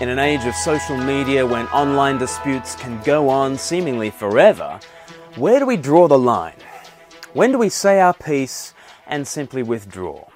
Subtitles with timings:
[0.00, 4.78] In an age of social media when online disputes can go on seemingly forever,
[5.34, 6.54] where do we draw the line?
[7.32, 8.74] When do we say our piece
[9.08, 10.28] and simply withdraw?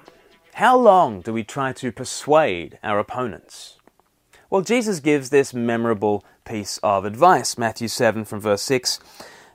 [0.55, 3.77] How long do we try to persuade our opponents?
[4.49, 7.57] Well, Jesus gives this memorable piece of advice.
[7.57, 8.99] Matthew 7 from verse 6.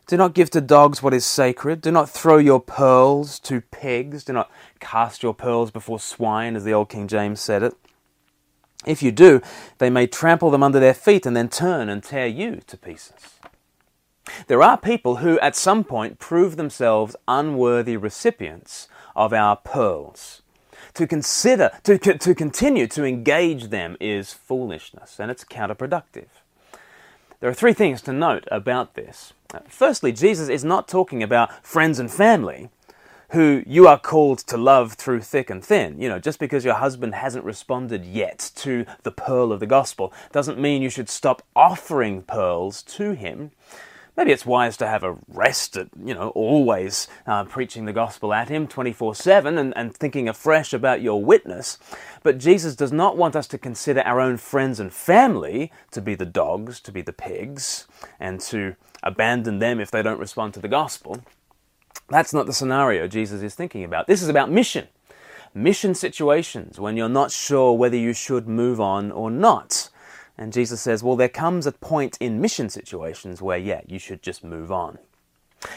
[0.07, 1.83] Do not give to dogs what is sacred.
[1.83, 4.25] Do not throw your pearls to pigs.
[4.25, 7.75] Do not cast your pearls before swine, as the old King James said it.
[8.87, 9.43] If you do,
[9.79, 13.39] they may trample them under their feet and then turn and tear you to pieces.
[14.47, 20.43] There are people who, at some point, prove themselves unworthy recipients of our pearls.
[20.95, 26.29] To consider, to, to continue to engage them is foolishness and it's counterproductive.
[27.41, 29.33] There are three things to note about this.
[29.69, 32.69] Firstly, Jesus is not talking about friends and family
[33.31, 36.01] who you are called to love through thick and thin.
[36.01, 40.13] You know, just because your husband hasn't responded yet to the pearl of the gospel
[40.33, 43.51] doesn't mean you should stop offering pearls to him.
[44.17, 48.35] Maybe it's wise to have a rest at, you know, always uh, preaching the gospel
[48.35, 51.79] at him 24 7 and, and thinking afresh about your witness.
[52.25, 56.17] But Jesus does not want us to consider our own friends and family to be
[56.17, 57.87] the dogs, to be the pigs,
[58.19, 61.23] and to abandon them if they don't respond to the gospel.
[62.09, 64.07] That's not the scenario Jesus is thinking about.
[64.07, 64.89] This is about mission.
[65.55, 69.91] Mission situations when you're not sure whether you should move on or not.
[70.37, 74.23] And Jesus says, well, there comes a point in mission situations where, yeah, you should
[74.23, 74.99] just move on.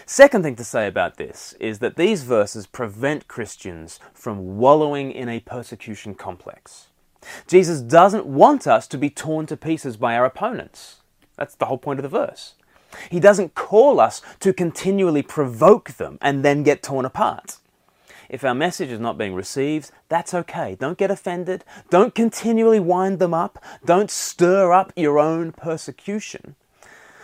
[0.06, 5.28] Second thing to say about this is that these verses prevent Christians from wallowing in
[5.28, 6.90] a persecution complex.
[7.48, 10.98] Jesus doesn't want us to be torn to pieces by our opponents.
[11.38, 12.54] That's the whole point of the verse.
[13.10, 17.58] He doesn't call us to continually provoke them and then get torn apart.
[18.30, 20.78] If our message is not being received, that's okay.
[20.80, 21.66] Don't get offended.
[21.90, 23.62] Don't continually wind them up.
[23.84, 26.56] Don't stir up your own persecution.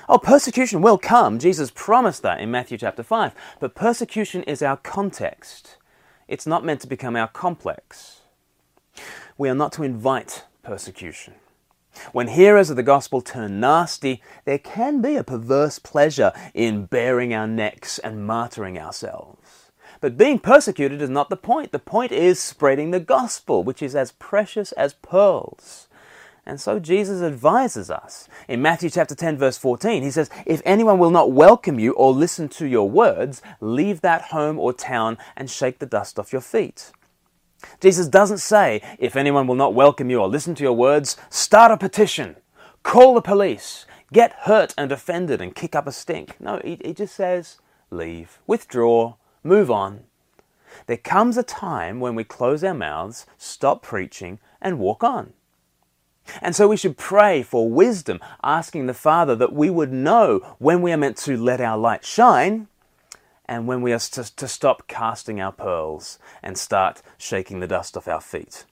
[0.10, 1.40] Oh, persecution will come.
[1.40, 3.34] Jesus promised that in Matthew chapter 5.
[3.60, 5.78] But persecution is our context,
[6.28, 8.22] it's not meant to become our complex.
[9.38, 11.36] We are not to invite persecution.
[12.12, 17.34] When hearers of the gospel turn nasty, there can be a perverse pleasure in baring
[17.34, 19.72] our necks and martyring ourselves.
[20.00, 21.72] But being persecuted is not the point.
[21.72, 25.88] The point is spreading the gospel, which is as precious as pearls.
[26.46, 28.30] And so Jesus advises us.
[28.48, 32.14] In Matthew chapter 10 verse 14, he says, "If anyone will not welcome you or
[32.14, 36.42] listen to your words, leave that home or town and shake the dust off your
[36.42, 36.92] feet."
[37.80, 41.72] Jesus doesn't say, if anyone will not welcome you or listen to your words, start
[41.72, 42.36] a petition,
[42.84, 46.40] call the police, get hurt and offended and kick up a stink.
[46.40, 47.58] No, he, he just says,
[47.90, 50.02] leave, withdraw, move on.
[50.86, 55.34] There comes a time when we close our mouths, stop preaching, and walk on.
[56.42, 60.82] And so we should pray for wisdom, asking the Father that we would know when
[60.82, 62.68] we are meant to let our light shine
[63.48, 67.96] and when we are to, to stop casting our pearls and start shaking the dust
[67.96, 68.66] off our feet.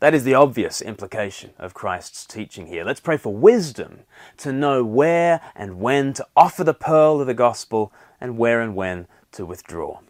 [0.00, 2.84] That is the obvious implication of Christ's teaching here.
[2.84, 4.00] Let's pray for wisdom
[4.38, 8.74] to know where and when to offer the pearl of the gospel and where and
[8.74, 10.00] when to withdraw.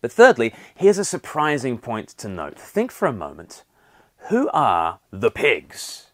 [0.00, 2.58] But thirdly, here's a surprising point to note.
[2.58, 3.64] Think for a moment
[4.28, 6.06] who are the pigs?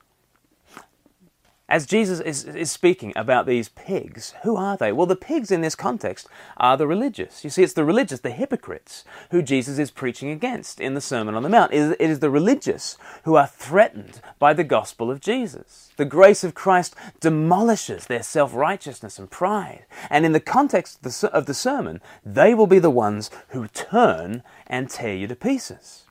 [1.71, 4.91] As Jesus is, is speaking about these pigs, who are they?
[4.91, 6.27] Well, the pigs in this context
[6.57, 7.45] are the religious.
[7.45, 11.37] You see, it's the religious, the hypocrites, who Jesus is preaching against in the Sermon
[11.37, 11.73] on the Mount.
[11.73, 15.93] It is the religious who are threatened by the gospel of Jesus.
[15.97, 19.87] The grace of Christ demolishes their self righteousness and pride.
[20.11, 23.69] And in the context of the, of the sermon, they will be the ones who
[23.69, 26.07] turn and tear you to pieces.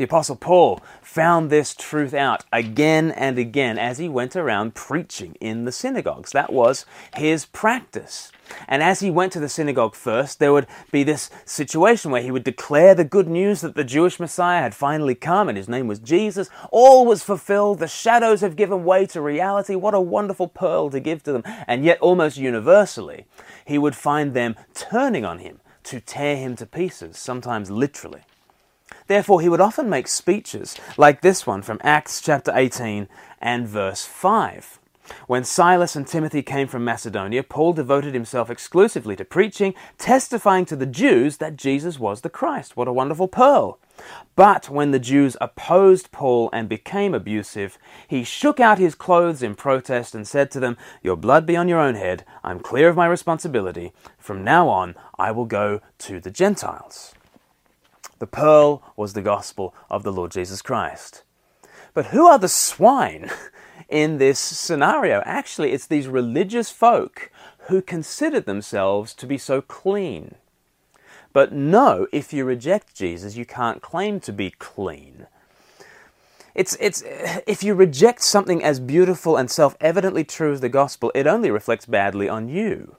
[0.00, 5.36] The Apostle Paul found this truth out again and again as he went around preaching
[5.42, 6.32] in the synagogues.
[6.32, 8.32] That was his practice.
[8.66, 12.30] And as he went to the synagogue first, there would be this situation where he
[12.30, 15.86] would declare the good news that the Jewish Messiah had finally come and his name
[15.86, 16.48] was Jesus.
[16.70, 17.78] All was fulfilled.
[17.78, 19.74] The shadows have given way to reality.
[19.74, 21.42] What a wonderful pearl to give to them.
[21.66, 23.26] And yet, almost universally,
[23.66, 28.22] he would find them turning on him to tear him to pieces, sometimes literally.
[29.10, 33.08] Therefore, he would often make speeches like this one from Acts chapter 18
[33.40, 34.78] and verse 5.
[35.26, 40.76] When Silas and Timothy came from Macedonia, Paul devoted himself exclusively to preaching, testifying to
[40.76, 42.76] the Jews that Jesus was the Christ.
[42.76, 43.80] What a wonderful pearl!
[44.36, 49.56] But when the Jews opposed Paul and became abusive, he shook out his clothes in
[49.56, 52.24] protest and said to them, Your blood be on your own head.
[52.44, 53.90] I'm clear of my responsibility.
[54.18, 57.12] From now on, I will go to the Gentiles.
[58.20, 61.22] The pearl was the gospel of the Lord Jesus Christ.
[61.94, 63.30] But who are the swine
[63.88, 65.22] in this scenario?
[65.24, 67.32] Actually, it's these religious folk
[67.68, 70.34] who consider themselves to be so clean.
[71.32, 75.26] But no, if you reject Jesus, you can't claim to be clean.
[76.54, 77.02] It's, it's,
[77.46, 81.50] if you reject something as beautiful and self evidently true as the gospel, it only
[81.50, 82.96] reflects badly on you.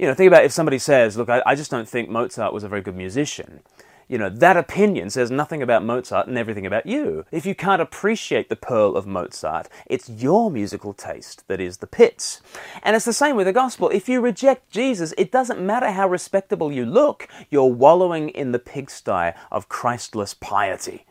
[0.00, 2.64] You know, think about if somebody says, Look, I, I just don't think Mozart was
[2.64, 3.60] a very good musician
[4.08, 7.24] you know, that opinion says nothing about Mozart and everything about you.
[7.30, 11.86] If you can't appreciate the pearl of Mozart, it's your musical taste that is the
[11.86, 12.40] pits.
[12.82, 13.88] And it's the same with the gospel.
[13.90, 18.58] If you reject Jesus, it doesn't matter how respectable you look, you're wallowing in the
[18.58, 21.06] pigsty of Christless piety.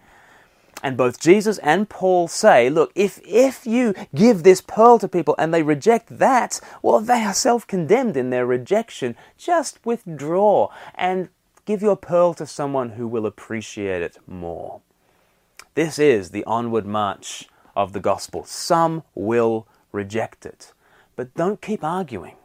[0.84, 5.34] And both Jesus and Paul say, look, if, if you give this pearl to people
[5.39, 9.16] and they reject that, well, they are self condemned in their rejection.
[9.38, 11.30] Just withdraw and
[11.65, 14.81] Give your pearl to someone who will appreciate it more.
[15.75, 18.44] This is the onward march of the gospel.
[18.44, 20.74] Some will reject it,
[21.15, 22.36] but don't keep arguing.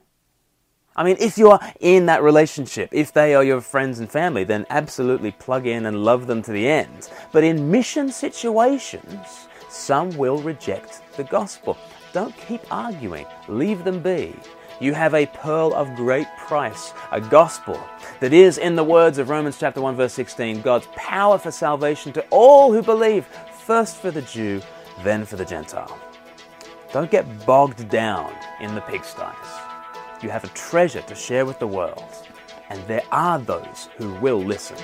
[0.94, 4.44] I mean, if you are in that relationship, if they are your friends and family,
[4.44, 7.10] then absolutely plug in and love them to the end.
[7.32, 11.76] But in mission situations, some will reject the gospel.
[12.12, 14.32] Don't keep arguing, leave them be.
[14.80, 17.80] You have a pearl of great price, a gospel
[18.20, 22.12] that is, in the words of Romans chapter 1 verse 16, God's power for salvation
[22.12, 23.26] to all who believe,
[23.66, 24.62] first for the Jew,
[25.02, 25.98] then for the Gentile.
[26.92, 30.22] Don't get bogged down in the pigsties.
[30.22, 32.28] You have a treasure to share with the world,
[32.69, 34.76] and there are those who will listen.